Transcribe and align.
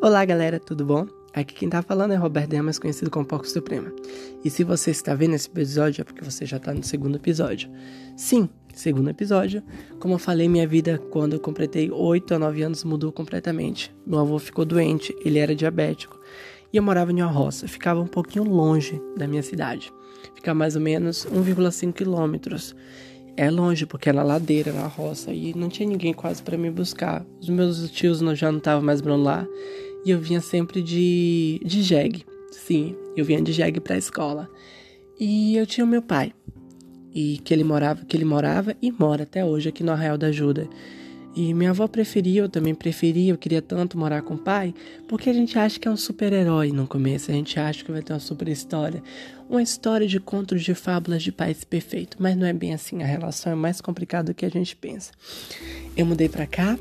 Olá, 0.00 0.24
galera, 0.24 0.60
tudo 0.60 0.84
bom? 0.84 1.08
Aqui 1.34 1.54
quem 1.54 1.68
tá 1.68 1.82
falando 1.82 2.12
é 2.12 2.16
Roberto 2.16 2.50
Demas, 2.50 2.78
conhecido 2.78 3.10
como 3.10 3.26
Porco 3.26 3.48
Suprema. 3.48 3.92
E 4.44 4.48
se 4.48 4.62
você 4.62 4.92
está 4.92 5.12
vendo 5.12 5.34
esse 5.34 5.48
episódio, 5.48 6.02
é 6.02 6.04
porque 6.04 6.22
você 6.22 6.46
já 6.46 6.58
tá 6.58 6.72
no 6.72 6.84
segundo 6.84 7.16
episódio. 7.16 7.68
Sim, 8.16 8.48
segundo 8.72 9.10
episódio. 9.10 9.60
Como 9.98 10.14
eu 10.14 10.18
falei, 10.18 10.48
minha 10.48 10.68
vida, 10.68 10.98
quando 11.10 11.32
eu 11.32 11.40
completei 11.40 11.90
8 11.90 12.34
a 12.34 12.38
9 12.38 12.62
anos, 12.62 12.84
mudou 12.84 13.10
completamente. 13.10 13.92
Meu 14.06 14.20
avô 14.20 14.38
ficou 14.38 14.64
doente, 14.64 15.16
ele 15.24 15.40
era 15.40 15.54
diabético. 15.54 16.20
E 16.72 16.76
eu 16.76 16.82
morava 16.82 17.10
em 17.10 17.20
uma 17.20 17.30
roça, 17.30 17.66
ficava 17.66 18.00
um 18.00 18.06
pouquinho 18.06 18.44
longe 18.44 19.02
da 19.16 19.26
minha 19.26 19.42
cidade. 19.42 19.92
Ficava 20.34 20.58
mais 20.58 20.76
ou 20.76 20.82
menos 20.82 21.26
1,5 21.26 21.92
quilômetros. 21.92 22.74
É 23.36 23.50
longe, 23.50 23.86
porque 23.86 24.08
era 24.08 24.22
ladeira, 24.22 24.72
na 24.72 24.86
roça, 24.86 25.32
e 25.32 25.54
não 25.54 25.68
tinha 25.68 25.88
ninguém 25.88 26.12
quase 26.12 26.42
para 26.42 26.58
me 26.58 26.70
buscar. 26.70 27.24
Os 27.40 27.48
meus 27.48 27.90
tios 27.90 28.18
já 28.38 28.50
não 28.50 28.58
estavam 28.58 28.84
mais 28.84 29.00
morando 29.00 29.24
lá, 29.24 29.46
e 30.04 30.10
eu 30.10 30.18
vinha 30.18 30.40
sempre 30.40 30.82
de, 30.82 31.60
de 31.64 31.82
jegue. 31.82 32.26
Sim, 32.50 32.94
eu 33.16 33.24
vinha 33.24 33.40
de 33.40 33.52
jegue 33.52 33.80
pra 33.80 33.96
escola. 33.96 34.50
E 35.18 35.56
eu 35.56 35.66
tinha 35.66 35.84
o 35.84 35.88
meu 35.88 36.02
pai, 36.02 36.32
e 37.14 37.38
que 37.38 37.54
ele 37.54 37.64
morava, 37.64 38.04
que 38.04 38.16
ele 38.16 38.24
morava 38.24 38.74
e 38.82 38.90
mora 38.90 39.22
até 39.22 39.44
hoje 39.44 39.68
aqui 39.68 39.82
no 39.82 39.92
Arraial 39.92 40.18
da 40.18 40.28
Ajuda. 40.28 40.68
E 41.34 41.54
minha 41.54 41.70
avó 41.70 41.88
preferia, 41.88 42.42
eu 42.42 42.48
também 42.48 42.74
preferia, 42.74 43.32
eu 43.32 43.38
queria 43.38 43.62
tanto 43.62 43.96
morar 43.96 44.20
com 44.20 44.34
o 44.34 44.38
pai, 44.38 44.74
porque 45.08 45.30
a 45.30 45.32
gente 45.32 45.58
acha 45.58 45.80
que 45.80 45.88
é 45.88 45.90
um 45.90 45.96
super-herói 45.96 46.72
no 46.72 46.86
começo, 46.86 47.30
a 47.30 47.34
gente 47.34 47.58
acha 47.58 47.82
que 47.82 47.90
vai 47.90 48.02
ter 48.02 48.12
uma 48.12 48.20
super 48.20 48.48
história, 48.48 49.02
uma 49.48 49.62
história 49.62 50.06
de 50.06 50.20
contos 50.20 50.62
de 50.62 50.74
fábulas 50.74 51.22
de 51.22 51.32
pais 51.32 51.64
perfeito, 51.64 52.18
mas 52.20 52.36
não 52.36 52.46
é 52.46 52.52
bem 52.52 52.74
assim, 52.74 53.02
a 53.02 53.06
relação 53.06 53.50
é 53.50 53.54
mais 53.54 53.80
complicada 53.80 54.32
do 54.32 54.36
que 54.36 54.44
a 54.44 54.50
gente 54.50 54.76
pensa. 54.76 55.10
Eu 55.96 56.04
mudei 56.04 56.28
para 56.28 56.46
cá, 56.46 56.78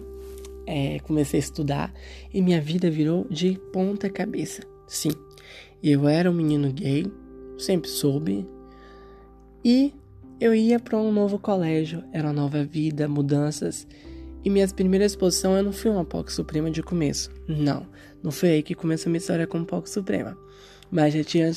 é, 0.67 0.99
comecei 0.99 1.39
a 1.39 1.43
estudar 1.43 1.93
e 2.33 2.41
minha 2.41 2.59
vida 2.59 2.91
virou 2.91 3.25
de 3.29 3.57
ponta 3.71 4.09
cabeça. 4.09 4.63
Sim, 4.85 5.11
eu 5.81 6.09
era 6.09 6.29
um 6.29 6.33
menino 6.33 6.73
gay, 6.73 7.09
sempre 7.57 7.89
soube, 7.89 8.45
e 9.63 9.93
eu 10.41 10.53
ia 10.53 10.79
para 10.79 10.97
um 10.97 11.11
novo 11.11 11.39
colégio, 11.39 12.03
era 12.11 12.27
uma 12.27 12.33
nova 12.33 12.65
vida, 12.65 13.07
mudanças. 13.07 13.87
E 14.43 14.49
minha 14.49 14.67
primeira 14.67 15.05
exposição 15.05 15.55
eu 15.55 15.63
não 15.63 15.71
fui 15.71 15.91
uma 15.91 16.03
POC 16.03 16.33
Suprema 16.33 16.71
de 16.71 16.81
começo. 16.81 17.29
Não, 17.47 17.85
não 18.23 18.31
foi 18.31 18.49
aí 18.49 18.63
que 18.63 18.73
começou 18.73 19.09
a 19.09 19.11
minha 19.11 19.19
história 19.19 19.45
como 19.45 19.65
POC 19.65 19.87
Suprema. 19.87 20.35
Mas 20.89 21.13
já 21.13 21.23
tinha 21.23 21.51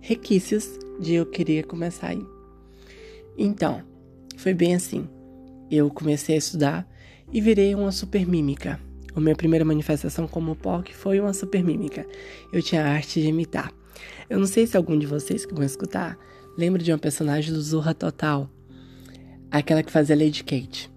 requisitos 0.00 0.78
de 0.98 1.14
eu 1.14 1.26
querer 1.26 1.66
começar 1.66 2.08
aí. 2.08 2.26
Então, 3.36 3.82
foi 4.36 4.54
bem 4.54 4.74
assim. 4.74 5.06
Eu 5.70 5.90
comecei 5.90 6.34
a 6.34 6.38
estudar 6.38 6.90
e 7.30 7.42
virei 7.42 7.74
uma 7.74 7.92
super 7.92 8.26
mímica. 8.26 8.80
A 9.14 9.20
minha 9.20 9.36
primeira 9.36 9.64
manifestação 9.64 10.26
como 10.26 10.56
POC 10.56 10.94
foi 10.94 11.20
uma 11.20 11.34
super 11.34 11.62
mímica. 11.62 12.06
Eu 12.50 12.62
tinha 12.62 12.82
a 12.82 12.88
arte 12.88 13.20
de 13.20 13.28
imitar. 13.28 13.70
Eu 14.30 14.38
não 14.38 14.46
sei 14.46 14.66
se 14.66 14.78
algum 14.78 14.98
de 14.98 15.06
vocês 15.06 15.44
que 15.44 15.52
vão 15.54 15.64
escutar 15.64 16.16
lembra 16.56 16.82
de 16.82 16.90
uma 16.90 16.98
personagem 16.98 17.52
do 17.52 17.60
Zorra 17.60 17.92
Total. 17.92 18.48
Aquela 19.50 19.82
que 19.82 19.92
fazia 19.92 20.16
Lady 20.16 20.42
Kate 20.42 20.90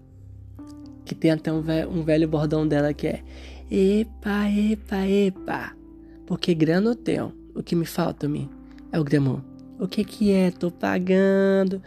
que 1.05 1.15
tem 1.15 1.31
até 1.31 1.51
um 1.51 1.61
velho, 1.61 1.89
um 1.89 2.03
velho 2.03 2.27
bordão 2.27 2.67
dela 2.67 2.93
que 2.93 3.07
é 3.07 3.23
Epa, 3.71 4.49
epa, 4.49 5.07
epa. 5.07 5.75
Porque 6.27 6.53
grana 6.53 6.91
eu 6.91 6.95
tenho. 6.95 7.33
O 7.55 7.63
que 7.63 7.75
me 7.75 7.85
falta, 7.85 8.27
me 8.27 8.49
é 8.91 8.99
o 8.99 9.03
gramor. 9.03 9.41
O 9.79 9.87
que 9.87 10.03
que 10.03 10.31
é? 10.31 10.51
Tô 10.51 10.69
pagando. 10.69 11.81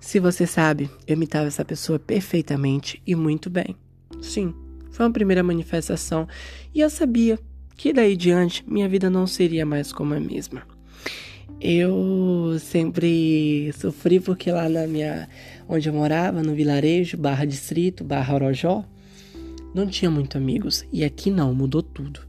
Se 0.00 0.18
você 0.18 0.46
sabe, 0.46 0.90
eu 1.06 1.14
imitava 1.14 1.46
essa 1.46 1.64
pessoa 1.64 1.98
perfeitamente 1.98 3.00
e 3.06 3.14
muito 3.14 3.48
bem. 3.48 3.76
Sim, 4.20 4.54
foi 4.90 5.06
uma 5.06 5.12
primeira 5.12 5.42
manifestação 5.42 6.26
e 6.74 6.80
eu 6.80 6.90
sabia 6.90 7.38
que 7.76 7.92
daí 7.92 8.16
diante 8.16 8.64
minha 8.68 8.88
vida 8.88 9.10
não 9.10 9.26
seria 9.26 9.66
mais 9.66 9.92
como 9.92 10.14
a 10.14 10.20
mesma. 10.20 10.62
Eu 11.60 12.58
sempre 12.60 13.72
sofri 13.72 14.20
porque 14.20 14.50
lá 14.52 14.68
na 14.68 14.86
minha 14.86 15.28
onde 15.68 15.88
eu 15.88 15.94
morava, 15.94 16.42
no 16.42 16.54
vilarejo, 16.54 17.16
barra 17.16 17.44
distrito, 17.44 18.04
barra 18.04 18.34
Orojó, 18.34 18.84
não 19.74 19.86
tinha 19.86 20.10
muito 20.10 20.36
amigos. 20.36 20.84
E 20.92 21.04
aqui 21.04 21.30
não, 21.30 21.54
mudou 21.54 21.82
tudo. 21.82 22.20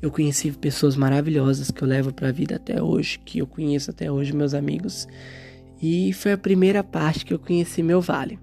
Eu 0.00 0.12
conheci 0.12 0.52
pessoas 0.52 0.94
maravilhosas 0.94 1.70
que 1.70 1.82
eu 1.82 1.88
levo 1.88 2.12
para 2.12 2.28
a 2.28 2.32
vida 2.32 2.56
até 2.56 2.80
hoje, 2.80 3.18
que 3.18 3.40
eu 3.40 3.46
conheço 3.46 3.90
até 3.90 4.10
hoje, 4.10 4.32
meus 4.32 4.54
amigos. 4.54 5.08
E 5.82 6.12
foi 6.12 6.32
a 6.32 6.38
primeira 6.38 6.84
parte 6.84 7.24
que 7.24 7.34
eu 7.34 7.38
conheci 7.38 7.82
meu 7.82 8.00
vale. 8.00 8.38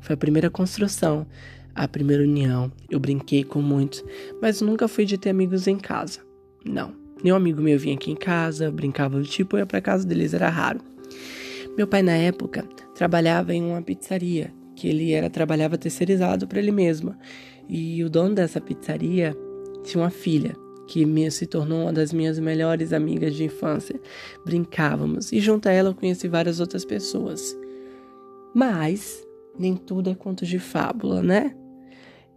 Foi 0.00 0.14
a 0.14 0.16
primeira 0.16 0.50
construção, 0.50 1.26
a 1.74 1.86
primeira 1.86 2.24
união. 2.24 2.72
Eu 2.90 2.98
brinquei 2.98 3.44
com 3.44 3.62
muitos, 3.62 4.04
mas 4.42 4.60
nunca 4.60 4.88
fui 4.88 5.04
de 5.04 5.16
ter 5.16 5.30
amigos 5.30 5.68
em 5.68 5.78
casa. 5.78 6.20
Não. 6.64 7.05
Nenhum 7.22 7.36
amigo 7.36 7.62
meu 7.62 7.78
vinha 7.78 7.94
aqui 7.94 8.10
em 8.10 8.16
casa, 8.16 8.70
brincava 8.70 9.18
do 9.18 9.24
tipo, 9.24 9.56
ia 9.56 9.66
pra 9.66 9.80
casa 9.80 10.06
deles, 10.06 10.34
era 10.34 10.48
raro. 10.48 10.80
Meu 11.76 11.86
pai, 11.86 12.02
na 12.02 12.12
época, 12.12 12.64
trabalhava 12.94 13.54
em 13.54 13.62
uma 13.62 13.82
pizzaria, 13.82 14.52
que 14.74 14.88
ele 14.88 15.12
era 15.12 15.28
trabalhava 15.28 15.78
terceirizado 15.78 16.46
para 16.46 16.58
ele 16.58 16.72
mesmo. 16.72 17.14
E 17.68 18.02
o 18.04 18.10
dono 18.10 18.34
dessa 18.34 18.60
pizzaria 18.60 19.36
tinha 19.82 20.02
uma 20.02 20.10
filha, 20.10 20.54
que 20.86 21.04
me, 21.04 21.30
se 21.30 21.46
tornou 21.46 21.82
uma 21.82 21.92
das 21.92 22.12
minhas 22.12 22.38
melhores 22.38 22.92
amigas 22.92 23.34
de 23.34 23.44
infância. 23.44 24.00
Brincávamos, 24.44 25.32
e 25.32 25.40
junto 25.40 25.68
a 25.68 25.72
ela 25.72 25.90
eu 25.90 25.94
conheci 25.94 26.28
várias 26.28 26.60
outras 26.60 26.84
pessoas. 26.84 27.56
Mas 28.54 29.26
nem 29.58 29.74
tudo 29.76 30.10
é 30.10 30.14
conto 30.14 30.46
de 30.46 30.58
fábula, 30.58 31.22
né? 31.22 31.54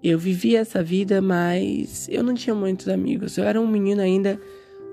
Eu 0.01 0.17
vivia 0.17 0.59
essa 0.59 0.81
vida, 0.81 1.21
mas 1.21 2.07
eu 2.09 2.23
não 2.23 2.33
tinha 2.33 2.55
muitos 2.55 2.87
amigos. 2.87 3.37
Eu 3.37 3.43
era 3.43 3.59
um 3.59 3.67
menino 3.67 4.01
ainda 4.01 4.39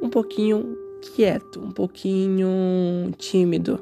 um 0.00 0.08
pouquinho 0.08 0.76
quieto, 1.14 1.60
um 1.60 1.70
pouquinho 1.70 2.48
tímido 3.18 3.80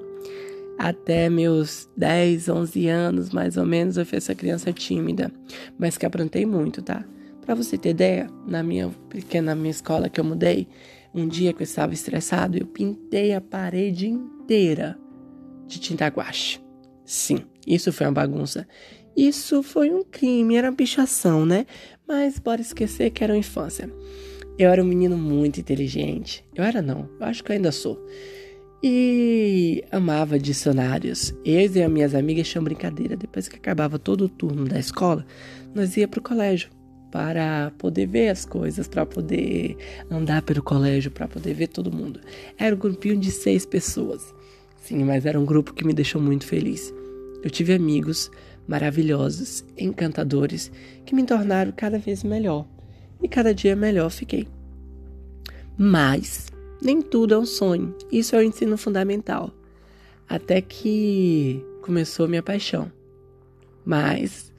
até 0.79 1.31
meus 1.31 1.89
10, 1.97 2.49
11 2.49 2.89
anos, 2.89 3.31
mais 3.31 3.57
ou 3.57 3.65
menos, 3.65 3.97
eu 3.97 4.05
fui 4.05 4.19
essa 4.19 4.35
criança 4.35 4.73
tímida, 4.73 5.33
mas 5.79 5.97
que 5.97 6.05
aprontei 6.05 6.45
muito, 6.45 6.83
tá? 6.83 7.05
Para 7.45 7.55
você 7.55 7.79
ter 7.79 7.91
ideia, 7.91 8.29
na 8.47 8.63
minha 8.63 8.91
pequena 9.09 9.55
minha 9.55 9.71
escola 9.71 10.09
que 10.09 10.19
eu 10.19 10.25
mudei, 10.25 10.67
um 11.15 11.29
dia 11.29 11.53
que 11.53 11.63
eu 11.63 11.65
estava 11.65 11.95
estressado, 11.95 12.59
eu 12.59 12.67
pintei 12.67 13.33
a 13.33 13.41
parede 13.41 14.09
inteira 14.09 14.99
de 15.67 15.79
tinta 15.79 16.09
guache. 16.09 16.61
Sim, 17.05 17.45
isso 17.67 17.93
foi 17.93 18.07
uma 18.07 18.13
bagunça. 18.13 18.67
Isso 19.17 19.63
foi 19.63 19.91
um 19.91 20.03
crime, 20.03 20.57
era 20.57 20.71
uma 20.71 20.77
pichação, 20.77 21.47
né? 21.47 21.67
Mas 22.07 22.39
bora 22.39 22.61
esquecer 22.61 23.11
que 23.11 23.23
era 23.23 23.33
uma 23.33 23.39
infância. 23.39 23.89
Eu 24.59 24.71
era 24.71 24.83
um 24.83 24.87
menino 24.87 25.17
muito 25.17 25.61
inteligente. 25.61 26.45
Eu 26.55 26.65
era 26.65 26.81
não, 26.81 27.09
eu 27.19 27.27
acho 27.27 27.43
que 27.43 27.51
eu 27.51 27.57
ainda 27.57 27.73
sou 27.73 27.99
e 28.87 29.83
amava 29.91 30.39
dicionários. 30.39 31.35
Eu 31.43 31.59
e 31.59 31.83
as 31.83 31.91
minhas 31.91 32.15
amigas 32.15 32.47
tinham 32.47 32.63
brincadeira. 32.63 33.17
Depois 33.17 33.49
que 33.49 33.57
acabava 33.57 33.99
todo 33.99 34.27
o 34.27 34.29
turno 34.29 34.67
da 34.67 34.79
escola, 34.79 35.25
nós 35.75 35.97
ia 35.97 36.07
para 36.07 36.21
o 36.21 36.23
colégio 36.23 36.69
para 37.11 37.73
poder 37.79 38.07
ver 38.07 38.29
as 38.29 38.45
coisas, 38.45 38.87
para 38.87 39.07
poder 39.07 39.79
andar 40.11 40.43
pelo 40.43 40.63
colégio, 40.63 41.11
para 41.11 41.27
poder 41.27 41.55
ver 41.55 41.69
todo 41.69 41.91
mundo. 41.91 42.21
Era 42.59 42.75
um 42.75 42.79
grupinho 42.79 43.17
de 43.17 43.31
seis 43.31 43.65
pessoas. 43.65 44.35
Sim, 44.77 45.03
mas 45.05 45.25
era 45.25 45.41
um 45.41 45.47
grupo 45.47 45.73
que 45.73 45.87
me 45.87 45.95
deixou 45.95 46.21
muito 46.21 46.45
feliz. 46.45 46.93
Eu 47.43 47.49
tive 47.51 47.73
amigos 47.73 48.31
maravilhosos, 48.69 49.65
encantadores, 49.79 50.71
que 51.07 51.15
me 51.15 51.25
tornaram 51.25 51.73
cada 51.75 51.99
vez 51.99 52.23
melhor. 52.23 52.67
E 53.23 53.29
cada 53.29 53.55
dia 53.55 53.75
melhor 53.75 54.11
fiquei. 54.11 54.47
Mas 55.77 56.47
nem 56.81 57.01
tudo 57.01 57.35
é 57.35 57.39
um 57.39 57.47
sonho. 57.47 57.95
Isso 58.13 58.37
é 58.37 58.39
o 58.39 58.43
ensino 58.43 58.77
fundamental. 58.77 59.53
Até 60.29 60.61
que 60.61 61.65
começou 61.83 62.29
minha 62.29 62.43
paixão. 62.43 62.91
Mas 63.85 64.53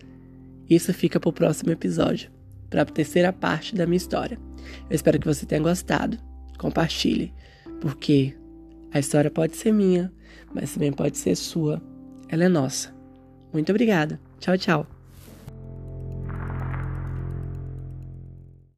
isso 0.69 0.93
fica 0.93 1.19
para 1.19 1.29
o 1.29 1.33
próximo 1.33 1.71
episódio, 1.71 2.31
para 2.69 2.81
a 2.81 2.85
terceira 2.85 3.31
parte 3.31 3.75
da 3.75 3.85
minha 3.85 3.97
história. 3.97 4.39
Eu 4.89 4.95
espero 4.95 5.19
que 5.19 5.27
você 5.27 5.45
tenha 5.45 5.61
gostado. 5.61 6.17
Compartilhe, 6.57 7.33
porque 7.81 8.35
a 8.91 8.99
história 8.99 9.29
pode 9.29 9.55
ser 9.55 9.71
minha, 9.71 10.11
mas 10.53 10.73
também 10.73 10.91
pode 10.91 11.17
ser 11.17 11.35
sua. 11.35 11.81
Ela 12.29 12.45
é 12.45 12.49
nossa. 12.49 12.95
Muito 13.51 13.69
obrigada. 13.71 14.19
Tchau, 14.39 14.57
tchau. 14.57 14.94